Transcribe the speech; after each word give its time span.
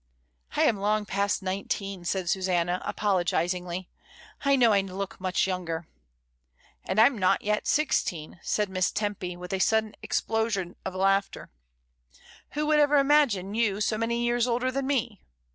"I 0.55 0.63
am 0.63 0.77
long 0.77 1.05
past 1.05 1.43
nineteen," 1.43 2.05
said 2.05 2.27
Susanna, 2.27 2.81
apolo 2.83 3.23
gisingly. 3.23 3.87
"I 4.43 4.55
know 4.55 4.73
I 4.73 4.81
look 4.81 5.21
much 5.21 5.45
younger." 5.45 5.87
"And 6.85 6.97
Fm 6.97 7.19
not 7.19 7.43
yet 7.43 7.67
sixteen," 7.67 8.39
said 8.41 8.67
Miss 8.67 8.91
Tempy, 8.91 9.37
with 9.37 9.53
a 9.53 9.59
sudden 9.59 9.93
explosion 10.01 10.75
of 10.85 10.95
laughter; 10.95 11.51
"who 12.53 12.65
would 12.65 12.79
ever 12.79 12.97
imagine 12.97 13.53
you 13.53 13.79
so 13.79 13.95
many 13.95 14.23
years 14.23 14.47
older 14.47 14.71
than 14.71 14.87
me? 14.87 15.21